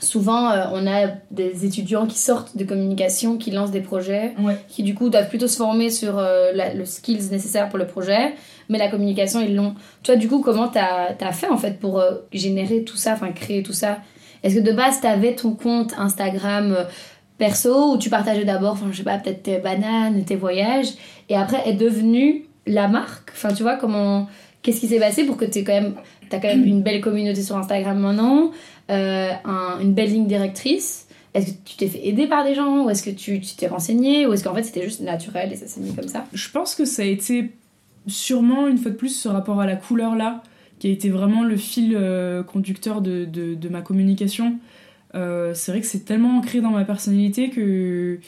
[0.02, 4.34] souvent euh, on a des étudiants qui sortent de communication, qui lancent des projets,
[4.68, 8.34] qui du coup doivent plutôt se former sur euh, le skills nécessaire pour le projet,
[8.68, 9.76] mais la communication ils l'ont.
[10.04, 13.32] Toi du coup comment t'as as fait en fait pour euh, générer tout ça, enfin
[13.32, 14.00] créer tout ça?
[14.44, 16.76] Est-ce que de base t'avais ton compte Instagram
[17.42, 20.90] perso où tu partageais d'abord, enfin je sais pas, peut-être tes bananes, tes voyages,
[21.28, 23.32] et après est devenu la marque.
[23.34, 24.28] Enfin tu vois comment...
[24.62, 25.96] Qu'est-ce qui s'est passé pour que tu quand même...
[26.30, 28.52] Quand même une belle communauté sur Instagram maintenant
[28.92, 29.32] euh,
[29.82, 31.08] une belle ligne directrice.
[31.34, 34.28] Est-ce que tu t'es fait aider par des gens Ou est-ce que tu t'es renseigné
[34.28, 36.26] Ou est-ce qu'en fait c'était juste naturel et ça s'est mis comme ça?
[36.32, 37.52] Je pense que ça a été
[38.08, 40.44] sûrement une fois de plus ce rapport à la couleur là
[40.80, 44.56] qui a été vraiment le fil euh, conducteur de, ma communication.
[45.16, 48.20] Euh, c'est vrai que c'est tellement ancré dans ma personnalité que,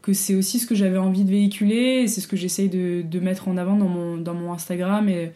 [0.00, 3.20] que c'est aussi ce que j'avais envie de véhiculer, c'est ce que j'essaye de, de,
[3.20, 5.32] mettre en avant dans mon, dans mon Instagram et,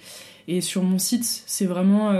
[0.48, 1.24] et sur mon site.
[1.46, 2.12] C'est vraiment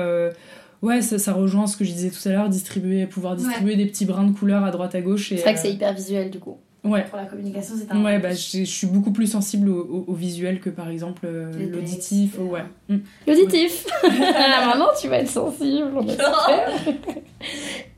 [0.82, 4.04] ouais, ça, rejoint ce que je disais tout à l'heure, distribuer, pouvoir distribuer des petits
[4.04, 5.28] brins de couleur à droite à gauche.
[5.28, 6.58] C'est vrai que c'est euh, hyper visuel du coup.
[6.86, 7.04] Ouais.
[7.04, 8.04] Pour la communication, c'est un.
[8.04, 12.38] Ouais, bah, je suis beaucoup plus sensible au, visuel que par exemple euh, l'auditif.
[12.38, 12.62] ouais.
[12.88, 12.98] Mm.
[13.26, 15.90] L'auditif Maintenant, tu vas être sensible.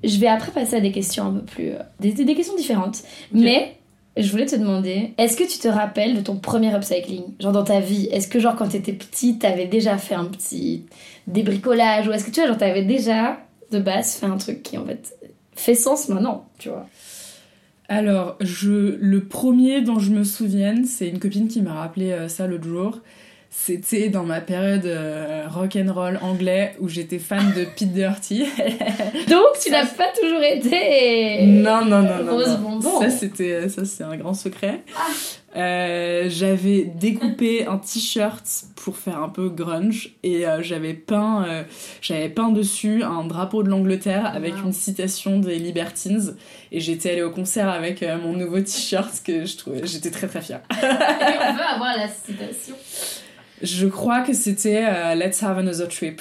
[0.05, 1.69] je vais après passer à des questions un peu plus.
[1.71, 3.03] Euh, des, des, questions différentes.
[3.33, 3.77] Mais
[4.17, 7.25] je voulais te demander, est-ce que tu te rappelles de ton premier upcycling?
[7.39, 10.87] Genre dans ta vie, est-ce que genre quand t'étais petite, t'avais déjà fait un petit
[11.27, 12.09] débricolage?
[12.09, 13.39] Ou est-ce que tu vois, genre t'avais déjà
[13.71, 15.15] de base fait un truc qui en fait
[15.55, 16.87] fait sens maintenant, tu vois?
[17.89, 22.29] Alors, je, le premier dont je me souvienne, c'est une copine qui m'a rappelé euh,
[22.29, 23.01] ça l'autre jour.
[23.51, 28.41] C'était dans ma période euh, rock and roll anglais où j'étais fan de Pete Doherty.
[29.29, 33.01] Donc tu n'as pas toujours été non non non non, non.
[33.01, 34.83] Ça c'était ça c'est un grand secret.
[34.95, 35.11] Ah.
[35.57, 38.45] Euh, j'avais découpé un t-shirt
[38.77, 41.65] pour faire un peu grunge et euh, j'avais peint
[42.03, 46.37] j'avais peint dessus un drapeau de l'Angleterre avec une citation des Libertines
[46.71, 50.43] et j'étais allée au concert avec mon nouveau t-shirt que je trouvais j'étais très très
[50.43, 50.61] fière.
[50.71, 52.75] et on veut avoir la citation.
[53.63, 56.21] Je crois que c'était euh, Let's Have Another Trip.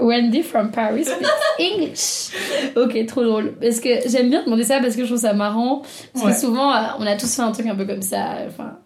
[0.00, 1.28] Wendy from Paris speaks
[1.58, 2.30] English.
[2.76, 3.54] Ok, trop drôle.
[3.60, 5.82] Parce que j'aime bien demander ça parce que je trouve ça marrant.
[6.12, 8.38] Parce que souvent, euh, on a tous fait un truc un peu comme ça.
[8.46, 8.78] Enfin,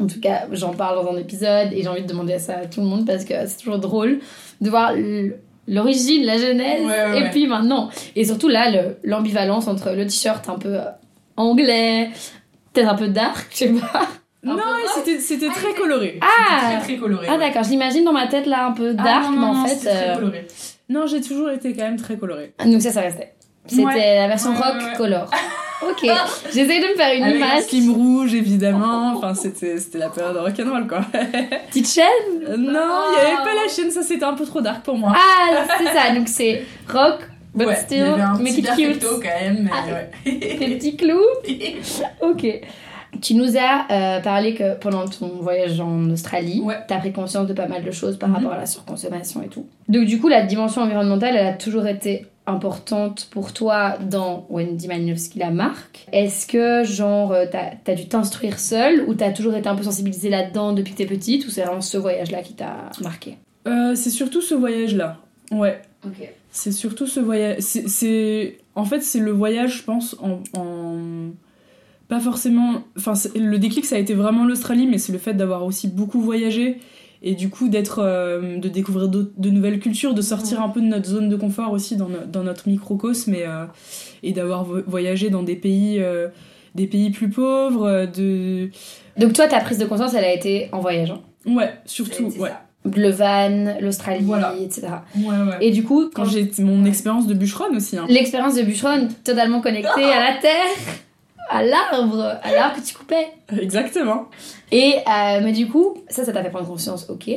[0.00, 2.66] en tout cas, j'en parle dans un épisode et j'ai envie de demander ça à
[2.66, 4.20] tout le monde parce que c'est toujours drôle
[4.60, 4.92] de voir
[5.68, 6.82] l'origine, la genèse
[7.16, 7.90] et puis maintenant.
[8.16, 8.70] Et surtout là,
[9.04, 10.84] l'ambivalence entre le t-shirt un peu euh,
[11.36, 12.10] anglais,
[12.72, 14.08] peut-être un peu dark, je sais pas
[14.44, 14.56] non,
[15.18, 16.18] c'était ah, très coloré.
[16.20, 17.26] Ah, très, très coloré.
[17.30, 19.76] Ah, d'accord, je l'imagine dans ma tête là un peu ah, dark, mais en fait.
[19.76, 20.46] Très euh, coloré.
[20.88, 22.52] Non, j'ai toujours été quand même très coloré.
[22.58, 23.34] Ah, donc ça, ça restait.
[23.66, 25.30] C'était la version rock color.
[25.82, 26.08] Ok,
[26.52, 27.58] j'essaye de me faire une Avec image.
[27.58, 31.00] Un slim rouge évidemment, enfin c'était la période rock'n'roll quoi.
[31.70, 34.84] Petite chaîne Non, il n'y avait pas la chaîne, ça c'était un peu trop dark
[34.84, 35.12] pour moi.
[35.16, 39.02] Ah, c'est ça, donc c'est rock, but ouais, still, make it cute.
[39.02, 40.56] quand même, mais ouais.
[40.56, 41.18] Des petits clous
[42.20, 42.46] Ok.
[43.22, 47.46] Tu nous as euh, parlé que pendant ton voyage en Australie, tu as pris conscience
[47.46, 48.34] de pas mal de choses par mhm.
[48.34, 49.66] rapport à la surconsommation et tout.
[49.88, 54.88] Donc du coup, la dimension environnementale, elle a toujours été importante pour toi dans Wendy
[54.88, 56.06] Malinowski, la marque.
[56.12, 59.84] Est-ce que, genre, euh, t'as as dû t'instruire seule ou t'as toujours été un peu
[59.84, 63.36] sensibilisée là-dedans depuis que t'es petite ou c'est vraiment ce voyage-là qui t'a marqué?
[63.68, 65.18] Euh, C'est surtout ce voyage-là,
[65.52, 65.80] ouais.
[66.04, 66.28] Ok.
[66.50, 67.58] C'est surtout ce voyage.
[67.60, 70.40] C'est, En fait, c'est le voyage, je pense, en
[72.12, 72.82] pas forcément.
[72.98, 76.20] Enfin, le déclic, ça a été vraiment l'Australie, mais c'est le fait d'avoir aussi beaucoup
[76.20, 76.76] voyagé
[77.22, 80.86] et du coup d'être euh, de découvrir de nouvelles cultures de sortir un peu de
[80.86, 83.64] notre zone de confort aussi dans, dans notre microcosme et, euh,
[84.22, 86.28] et d'avoir voyagé dans des pays euh,
[86.74, 88.68] des pays plus pauvres, de...
[89.16, 92.50] Donc toi, ta prise de conscience, elle a été en voyageant Ouais, surtout, ouais.
[92.84, 94.26] Le van, l'Australie,
[94.62, 94.88] etc.
[95.16, 95.56] Ouais, ouais.
[95.60, 97.96] Et du coup, quand j'ai mon expérience de bûcheronne aussi.
[97.96, 98.04] Hein.
[98.08, 100.66] L'expérience de bûcheronne, totalement connectée à la terre,
[101.52, 103.28] à l'arbre, à l'arbre que tu coupais.
[103.60, 104.28] Exactement.
[104.70, 107.28] Et euh, mais du coup, ça, ça t'a fait prendre conscience, ok.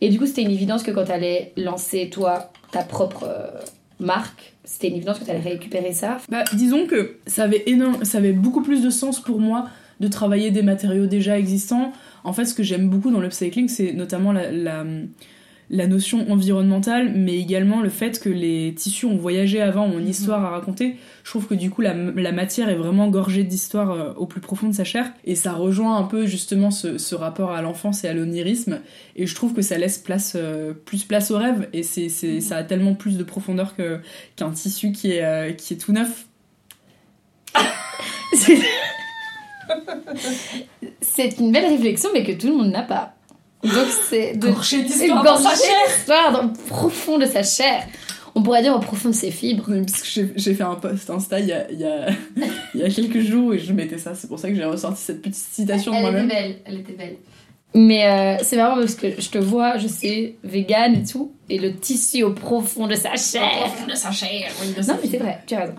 [0.00, 3.46] Et du coup, c'était une évidence que quand t'allais lancer toi ta propre euh,
[4.00, 6.18] marque, c'était une évidence que t'allais récupérer ça.
[6.28, 9.68] Bah, disons que ça avait énorme, ça avait beaucoup plus de sens pour moi
[10.00, 11.92] de travailler des matériaux déjà existants.
[12.24, 14.84] En fait, ce que j'aime beaucoup dans l'upcycling, c'est notamment la, la,
[15.86, 20.10] notion environnementale, mais également le fait que les tissus ont voyagé avant, ont une mhm.
[20.10, 20.96] histoire à raconter.
[21.24, 24.68] Je trouve que du coup, la, matière est vraiment gorgée d'histoire euh, au plus profond
[24.68, 25.10] de sa chair.
[25.24, 28.80] Et ça rejoint un peu justement ce, rapport à l'enfance et à l'onirisme.
[29.16, 31.68] Et je trouve que ça laisse place, euh, plus place au rêve.
[31.72, 32.40] Et c'est, mhm.
[32.42, 34.00] ça a tellement plus de profondeur que,
[34.36, 36.26] qu'un tissu qui est, euh, qui est tout neuf.
[41.00, 43.14] c'est une belle réflexion, mais que tout le monde n'a pas.
[43.62, 46.32] Donc c'est de gorgée d'histoire dans sa chair.
[46.32, 47.86] dans le profond de sa chair.
[48.34, 49.66] On pourrait dire au profond de ses fibres.
[49.66, 52.08] parce que j'ai fait un post Insta il y, a, il, y a,
[52.74, 54.14] il y a quelques jours et je mettais ça.
[54.14, 56.30] C'est pour ça que j'ai ressorti cette petite citation elle, moi-même.
[56.30, 57.16] Elle était belle, elle était belle.
[57.74, 61.58] Mais euh, c'est marrant parce que je te vois, je sais, vegan et tout, et
[61.58, 63.48] le tissu au profond de sa chair.
[63.64, 65.74] Au profond de sa chair, oui, Non, mais c'est vrai, tu as raison.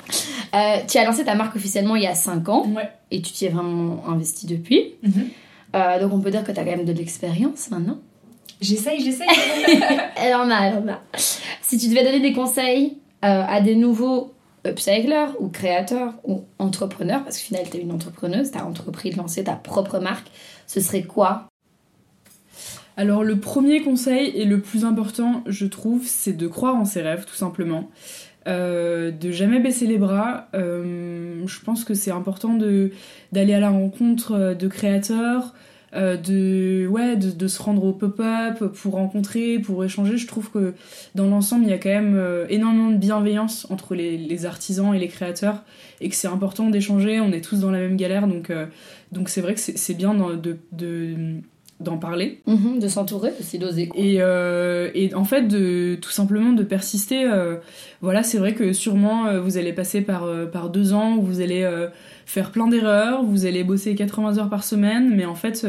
[0.55, 2.89] Euh, tu as lancé ta marque officiellement il y a 5 ans, ouais.
[3.11, 4.95] et tu t'y es vraiment investi depuis.
[5.03, 5.29] Mhm.
[5.75, 7.99] Euh, donc on peut dire que tu as quand même de l'expérience maintenant.
[8.61, 9.27] J'essaye, j'essaye.
[10.15, 11.01] elle en a, elle en a.
[11.61, 14.33] Si tu devais donner des conseils euh, à des nouveaux
[14.65, 19.09] upcyclers ou créateurs ou entrepreneurs, parce qu'au final tu es une entrepreneuse, tu as entrepris
[19.09, 20.27] de lancer ta propre marque,
[20.67, 21.47] ce serait quoi?
[22.95, 27.01] Alors le premier conseil et le plus important, je trouve, c'est de croire en ses
[27.01, 27.89] rêves, tout simplement.
[28.47, 30.47] Euh, de jamais baisser les bras.
[30.53, 32.57] Euh, je pense que c'est important
[33.31, 35.53] d'aller à la rencontre euh, de créateurs,
[35.95, 40.17] de ouais de, se rendre au pop-up pour rencontrer, pour échanger.
[40.17, 40.73] Je trouve que
[41.13, 45.07] dans l'ensemble il y a quand même énormément de bienveillance entre les, artisans et les
[45.07, 45.61] créateurs
[46.01, 47.19] et que c'est important d'échanger.
[47.19, 50.57] On est tous dans la même galère donc c'est vrai que c'est bien de
[51.83, 52.41] d'en parler.
[52.47, 53.89] Mhm, de s'entourer aussi, d'oser.
[53.95, 57.25] Et, euh, et, en fait, de, tout simplement de persister.
[57.25, 57.57] Euh,
[58.01, 61.41] voilà, c'est vrai que sûrement euh, vous allez passer par, par deux ans où vous
[61.41, 61.69] allez
[62.25, 65.63] faire plein d'erreurs, vous allez bosser 80 heures par semaine, mais en fait,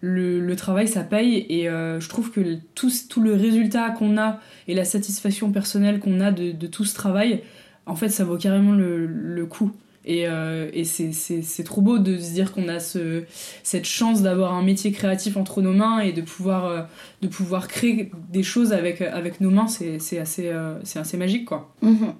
[0.00, 1.46] le, le, travail, ça paye.
[1.48, 6.20] Et je trouve que tout, tout le résultat qu'on a et la satisfaction personnelle qu'on
[6.20, 7.42] a de, de, tout ce travail,
[7.86, 9.72] en fait, ça vaut carrément le, le coup.
[10.04, 13.24] Et, euh, et c'est trop beau de se dire qu'on a ce,
[13.62, 16.82] cette chance d'avoir un métier créatif entre nos mains et de pouvoir, euh,
[17.20, 19.68] de pouvoir créer des choses avec, avec nos mains.
[19.68, 21.72] C'est assez, euh, c'est assez magique, quoi.
[21.82, 22.14] Mhm.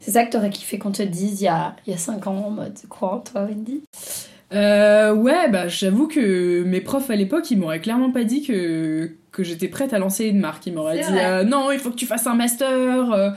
[0.00, 2.26] C'est ça que t'aurais kiffé qu'on te dise il y a, il y a 5
[2.26, 3.82] ans en mode quoi, toi, Wendy?
[4.52, 9.12] Euh, ouais, bah j'avoue que mes profs à l'époque, ils m'auraient clairement pas dit que,
[9.30, 10.66] que j'étais prête à lancer une marque.
[10.66, 13.34] Ils m'auraient dit euh, non, il faut que tu fasses un master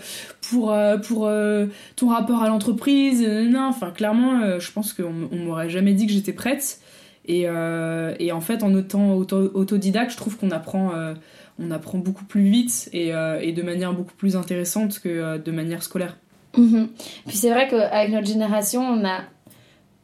[0.54, 3.22] euh, pour, euh, pour ton rapport à l'entreprise.
[3.22, 6.80] Non, enfin clairement, je pense qu'on on, m'aurait jamais dit que j'étais prête.
[7.28, 7.48] Et,
[8.20, 10.92] et, en fait, en étant autodidacte, je trouve qu'on apprend,
[11.58, 15.82] on apprend beaucoup plus vite et, et, de manière beaucoup plus intéressante que de manière
[15.82, 16.18] scolaire.
[16.56, 16.90] Mhm.
[17.26, 19.22] Puis c'est vrai qu'avec notre génération, on a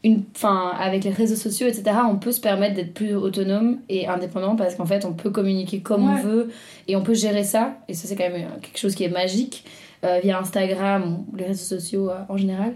[0.04, 4.08] une, fin, avec les réseaux sociaux, etc., on peut se permettre d'être plus autonome et
[4.08, 6.50] indépendant parce qu'en fait, on peut communiquer comme on veut
[6.88, 7.78] et on peut gérer ça.
[7.88, 9.91] Et ça, c'est quand même quelque chose qui est magique euh,
[10.24, 12.74] via Instagram ou les réseaux sociaux euh, en général.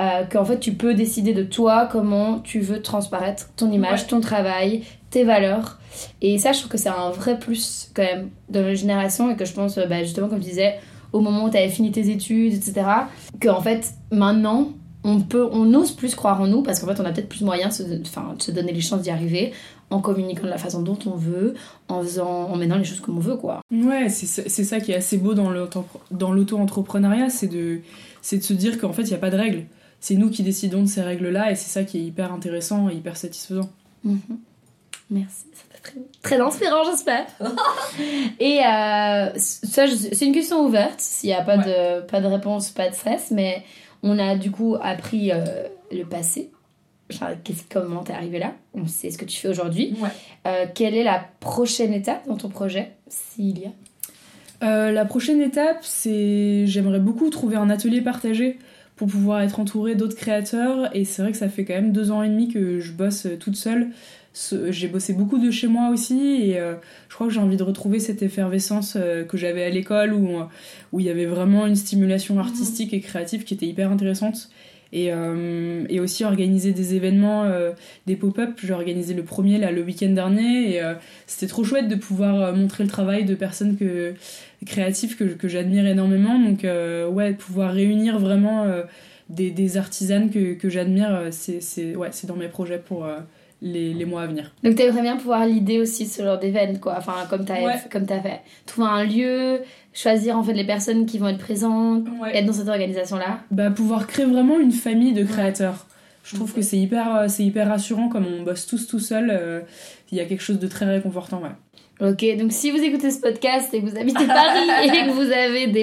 [0.00, 4.20] Euh, qu'en fait, tu peux décider de toi comment tu veux transparaître ton image, ton
[4.20, 5.78] travail, tes valeurs.
[6.22, 9.36] Et ça, je trouve que c'est un vrai plus quand même de la génération et
[9.36, 10.78] que je pense, bah, justement, comme tu disais,
[11.12, 12.86] au moment où tu avais fini tes études, etc.,
[13.38, 14.72] qu'en fait, maintenant,
[15.04, 17.42] on peut on ose plus croire en nous parce qu'en fait on a peut-être plus
[17.42, 19.52] moyen de se, enfin, de se donner les chances d'y arriver
[19.92, 21.54] en communiquant de la façon dont on veut
[21.88, 23.60] en faisant en menant les choses comme on veut quoi.
[23.70, 27.80] Ouais c'est ça qui est assez beau dans l'auto-entrepreneuriat c'est de
[28.22, 29.66] c'est de se dire qu'en fait il n'y a pas de règles.
[30.00, 32.88] C'est nous qui décidons de ces règles là et c'est ça qui est hyper intéressant
[32.88, 33.70] et hyper satisfaisant.
[34.06, 34.36] Mm-hmm.
[35.10, 35.44] merci.
[35.82, 37.26] Très, très inspirant j'espère.
[38.38, 42.70] Et euh, ça c'est une question ouverte s'il n'y a pas de pas de réponse
[42.70, 43.64] pas de stress mais
[44.04, 45.44] on a du coup appris euh,
[45.90, 46.50] le passé.
[47.70, 48.54] Comment t'es arrivé là?
[48.74, 49.94] On sait ce que tu fais aujourd'hui.
[50.46, 53.70] Euh, quelle est la prochaine étape dans ton projet, s'il y a?
[54.66, 58.58] Euh, La prochaine étape, c'est j'aimerais beaucoup trouver un atelier partagé
[58.96, 60.94] pour pouvoir être entourée d'autres créateurs.
[60.94, 63.26] Et c'est vrai que ça fait quand même deux ans et demi que je bosse
[63.40, 63.88] toute seule.
[64.70, 66.36] J'ai bossé beaucoup de chez moi aussi.
[66.42, 66.54] Et
[67.08, 68.96] je crois que j'ai envie de retrouver cette effervescence
[69.28, 70.28] que j'avais à l'école où
[70.92, 74.48] où il y avait vraiment une stimulation artistique et créative qui était hyper intéressante
[74.92, 77.72] et, euh, et aussi organiser des événements, euh,
[78.06, 78.58] des pop-up.
[78.62, 80.94] J'ai organisé le premier là le week-end dernier et euh,
[81.26, 83.76] c'était trop chouette de pouvoir montrer le travail de personnes
[84.66, 86.38] créatives que, que j'admire énormément.
[86.38, 88.66] Donc ouais, pouvoir réunir vraiment
[89.28, 93.06] des, des, artisanes que, que j'admire, c'est ouais, dans mes projets pour
[93.62, 94.52] les, les, mois à venir.
[94.64, 96.96] Donc tu aimerais bien pouvoir l'idée aussi ce genre d'événement, quoi.
[96.98, 98.40] Enfin, comme tu as, comme as fait.
[98.66, 99.60] Trouver un lieu,
[99.94, 103.40] choisir en fait les personnes qui vont être présentes, être dans cette organisation-là.
[103.50, 105.86] Bah, pouvoir créer vraiment une famille de créateurs.
[106.24, 109.30] Je trouve que c'est hyper, euh, c'est hyper rassurant comme on bosse tous tout seul.
[109.32, 109.60] Euh,
[110.10, 111.50] il y a quelque chose de très réconfortant, ouais.
[112.00, 115.30] Ok, donc si vous écoutez ce podcast et que vous habitez Paris et que vous
[115.30, 115.82] avez des,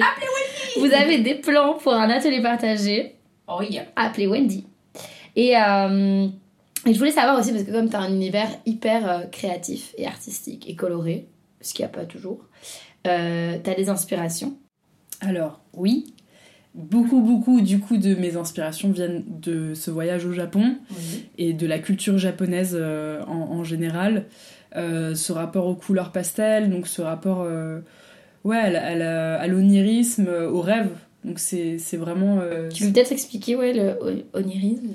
[0.78, 3.16] vous avez des plans pour un atelier partagé,
[3.48, 3.84] oh yeah.
[3.96, 4.66] appelez Wendy.
[5.34, 6.26] Et euh,
[6.86, 9.94] et je voulais savoir aussi, parce que comme tu as un univers hyper euh, créatif
[9.98, 11.28] et artistique et coloré,
[11.60, 12.46] ce qu'il n'y a pas toujours,
[13.06, 14.56] euh, tu as des inspirations?
[15.20, 16.14] Alors, oui.
[16.74, 20.76] Beaucoup, beaucoup, du coup, de mes inspirations viennent de ce voyage au Japon
[21.36, 24.26] et de la culture japonaise euh, en, général.
[24.72, 27.44] ce rapport aux couleurs pastel, donc ce rapport
[28.44, 30.90] ouais, à l'onirisme, au rêve
[31.24, 32.38] donc c'est vraiment.
[32.40, 34.88] Euh, tu veux peut-être expliquer ouais, le onirisme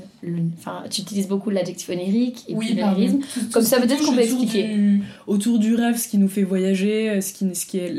[0.58, 3.20] Enfin, tu utilises beaucoup l'adjectif onirique et oui, l'onirisme.
[3.54, 4.76] Comme ça, peut-être qu'on peut expliquer.
[5.28, 7.94] autour du rêve, ce qui nous fait voyager, euh, ce qui, ce qui est.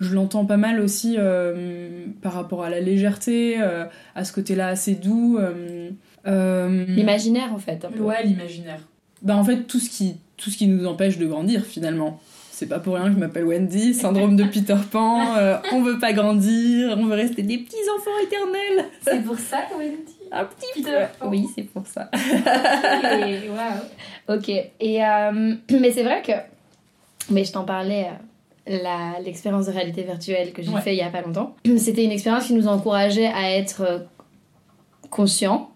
[0.00, 3.56] je l'entends pas mal aussi euh, par rapport à la légèreté,
[4.14, 5.38] à ce côté-là assez doux.
[6.26, 7.86] l'imaginaire en fait.
[7.86, 8.00] Un peu.
[8.00, 8.80] Ouais, l'imaginaire.
[9.22, 12.20] Bah en fait, tout ce, qui, tout ce qui nous empêche de grandir finalement.
[12.56, 15.98] C'est pas pour rien que je m'appelle Wendy, syndrome de Peter Pan, euh, on veut
[15.98, 18.90] pas grandir, on veut rester des petits enfants éternels.
[19.02, 21.30] C'est pour ça, Wendy Un petit Peter Pan.
[21.30, 22.08] Oui, c'est pour ça.
[24.28, 24.48] Ok.
[24.48, 26.32] Et euh, mais c'est vrai que,
[27.28, 28.06] mais je t'en parlais.
[28.68, 28.78] Euh,
[29.24, 31.56] l'expérience de réalité virtuelle que j'ai fait il y a pas longtemps.
[31.76, 34.06] C'était une expérience qui nous encourageait à être
[35.10, 35.70] conscients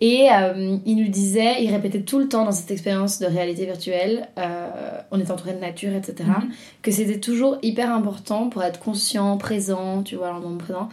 [0.00, 3.64] et euh, il nous disait, il répétait tout le temps dans cette expérience de réalité
[3.64, 4.68] virtuelle, euh,
[5.10, 6.50] on est entouré de nature, etc., mhm.
[6.82, 10.88] que c'était toujours hyper important pour être conscient, présent, tu vois, dans le moment présent,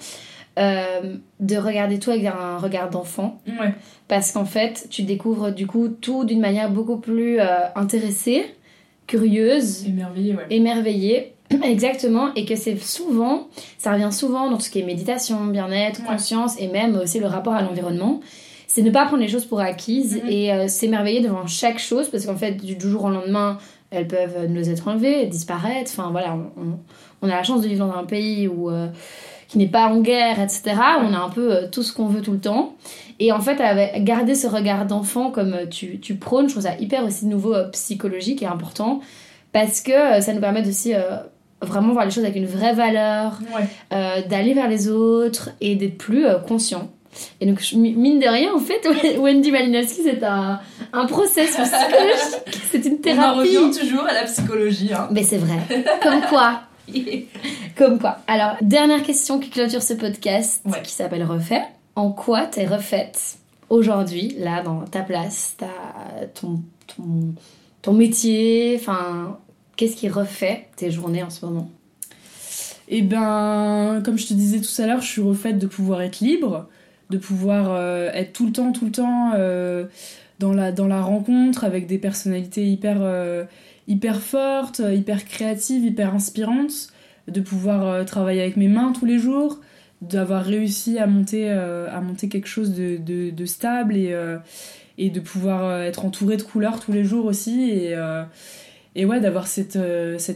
[0.59, 3.41] euh, de regarder tout avec un regard d'enfant.
[4.07, 7.39] Parce qu'en fait, tu découvres du coup tout d'une manière beaucoup plus
[7.75, 8.45] intéressée,
[9.07, 10.35] curieuse, émerveillée.
[10.35, 10.45] Ouais.
[10.49, 11.33] émerveillée.
[11.63, 16.01] Exactement, et que c'est souvent, ça revient souvent dans tout ce qui est méditation, bien-être,
[16.05, 18.21] conscience, et même aussi le rapport à l'environnement
[18.73, 20.29] c'est ne pas prendre les choses pour acquises mhm.
[20.29, 23.57] et euh, s'émerveiller devant chaque chose parce qu'en fait, du jour au lendemain,
[23.89, 25.91] elles peuvent nous être enlevées, disparaître.
[25.93, 26.37] Enfin voilà,
[27.21, 28.87] on, a la chance de vivre dans un pays où, euh,
[29.49, 30.75] qui n'est pas en guerre, etc.
[31.01, 32.77] On a un peu euh, tout ce qu'on veut tout le temps.
[33.19, 33.61] Et en fait,
[34.05, 38.41] garder ce regard d'enfant comme tu, tu, prônes, je trouve ça hyper aussi nouveau psychologique
[38.41, 39.01] et important
[39.51, 40.93] parce que ça nous permet aussi
[41.61, 43.37] vraiment voir les choses avec une vraie valeur,
[43.91, 46.89] d'aller vers les autres et d'être plus conscient.
[47.39, 50.59] Et donc, mine de rien, en fait, Wendy Malinowski, c'est un,
[50.93, 52.61] un process psychologique.
[52.71, 53.57] C'est une thérapie.
[53.57, 54.93] On revient toujours à la psychologie.
[54.93, 55.07] Hein.
[55.11, 55.59] Mais c'est vrai.
[56.03, 56.61] Comme quoi.
[57.77, 58.17] Comme quoi.
[58.27, 61.63] Alors, dernière question qui clôture ce podcast, qui s'appelle Refait.
[61.95, 63.37] En quoi t'es refaite
[63.69, 65.67] aujourd'hui, là, dans ta place, ta,
[66.33, 67.33] ton, ton,
[67.81, 68.77] ton métier?
[68.79, 69.37] Enfin,
[69.75, 71.69] qu'est-ce qui refait tes journées en ce moment?
[72.93, 76.19] Eh ben, comme je te disais tout à l'heure, je suis refaite de pouvoir être
[76.19, 76.67] libre
[77.11, 79.85] de pouvoir euh, être tout le temps, tout le temps euh,
[80.39, 83.43] dans, la, dans la rencontre avec des personnalités hyper, euh,
[83.87, 86.87] hyper fortes, hyper créatives, hyper inspirantes,
[87.27, 89.59] de pouvoir travailler avec mes mains tous les jours,
[90.01, 94.15] d'avoir réussi à monter, à monter quelque chose de, stable et,
[94.97, 97.69] et de pouvoir être entouré de couleurs tous les jours aussi.
[97.69, 97.95] Et,
[98.95, 99.75] et ouais, d'avoir cet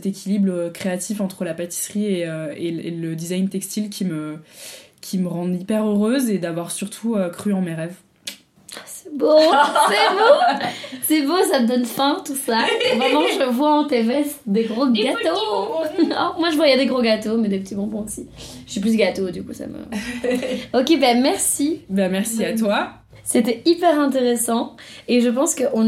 [0.06, 4.38] équilibre créatif entre la pâtisserie et, le design textile qui me,
[5.06, 7.94] qui me rendent hyper heureuse et d'avoir surtout euh, cru en mes rêves.
[8.88, 10.68] C'est beau, c'est beau,
[11.04, 12.66] c'est beau, ça te donne faim tout ça.
[12.98, 15.84] Vraiment, je vois en tes vestes des gros gâteaux.
[16.40, 18.28] moi je voyais des gros gâteaux, mais des petits bonbons aussi.
[18.66, 19.78] Je suis plus gâteau, du coup ça me.
[20.74, 21.82] ok, ben merci.
[21.88, 22.90] Ben merci à toi.
[23.24, 24.76] C'était hyper intéressant
[25.08, 25.84] et je pense que on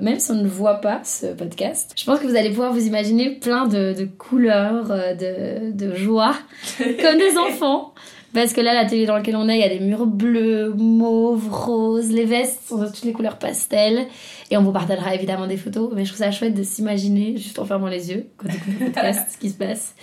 [0.00, 2.86] même si on ne voit pas ce podcast, je pense que vous allez pouvoir vous
[2.86, 6.34] imaginer plein de, de couleurs, euh, de, de joie,
[6.78, 7.92] comme des enfants.
[8.34, 11.48] Parce que là, l'atelier dans lequel on est, il y a des murs bleus, mauves,
[11.50, 14.06] roses, les vestes sont de toutes les couleurs pastel.
[14.50, 17.58] Et on vous partagera évidemment des photos, mais je trouve ça chouette de s'imaginer, juste
[17.58, 19.94] en fermant les yeux, quand on écoute podcast, ce qui se passe.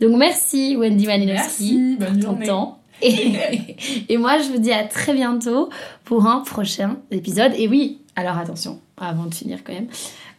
[0.00, 2.78] Donc merci Wendy Malinowski pour ton temps.
[3.02, 3.76] Et,
[4.08, 5.68] et moi, je vous dis à très bientôt
[6.04, 7.52] pour un prochain épisode.
[7.56, 9.86] Et oui, Alors attention, avant de finir quand même,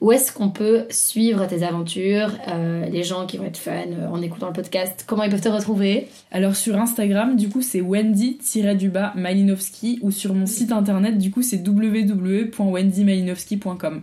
[0.02, 4.08] où est-ce qu'on peut suivre tes aventures, euh, les gens qui vont être fans euh,
[4.08, 6.08] en écoutant le podcast, comment ils peuvent te retrouver?
[6.32, 11.42] Alors sur Instagram, du coup c'est Wendy-du-bas Malinowski ou sur mon site internet, du coup
[11.42, 14.02] c'est www.wendymalinowski.com.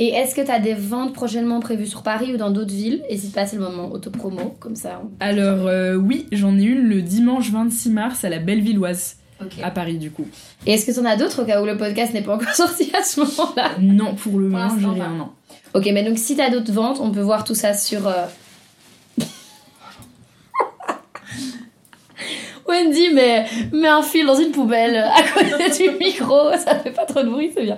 [0.00, 3.02] Et est-ce que tu as des ventes prochainement prévues sur Paris ou dans d'autres villes?
[3.10, 5.02] N'hésite pas, c'est le moment autopromo, comme ça.
[5.04, 9.52] on- Alors euh, oui, j'en ai une le dimanche 26 mars à la Bellevilloise, Ok.
[9.62, 10.26] à Paris du coup.
[10.66, 12.50] Et est-ce que tu en as d'autres au cas où le podcast n'est pas encore
[12.54, 13.70] sorti à ce moment-là?
[13.80, 15.28] Non, pour le moment j'ai rien, non.
[15.74, 18.06] Ok, mais donc si t'as d'autres ventes, on peut voir tout ça sur.
[18.08, 18.26] euh,
[22.68, 27.06] Wendy met, met un fil dans une poubelle à côté du micro, ça fait pas
[27.06, 27.76] trop de bruit, c'est bien.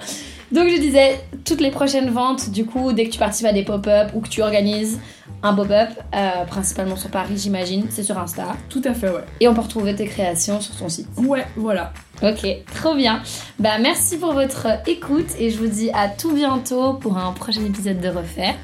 [0.52, 3.62] Donc je disais, toutes les prochaines ventes, du coup, dès que tu participes à des
[3.62, 4.98] pop-up ou que tu organises
[5.42, 8.56] un pop-up, euh, principalement sur Paris, j'imagine, c'est sur Insta.
[8.68, 9.24] Tout à fait, ouais.
[9.40, 11.08] Et on peut retrouver tes créations sur ton site.
[11.16, 11.92] Ouais, voilà.
[12.22, 13.22] Ok, trop bien.
[13.58, 17.64] Bah merci pour votre écoute et je vous dis à tout bientôt pour un prochain
[17.64, 18.56] épisode de Refaire.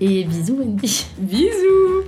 [0.00, 1.06] Et bisous Wendy.
[1.18, 2.04] Bisous